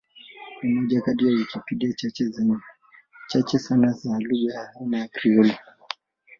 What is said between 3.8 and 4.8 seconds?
za lugha ya